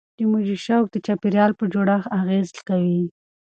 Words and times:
موجي 0.31 0.57
شوک 0.65 0.85
د 0.91 0.95
چاپیریال 1.05 1.51
په 1.59 1.65
جوړښت 1.73 2.07
اغېزه 2.19 2.59
کوي. 2.67 3.01